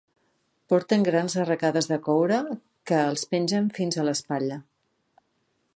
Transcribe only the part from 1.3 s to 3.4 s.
arracades de coure que els